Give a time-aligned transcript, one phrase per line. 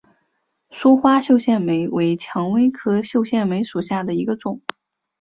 [0.71, 4.59] 疏花绣线梅为蔷薇科绣线梅属下的一个种。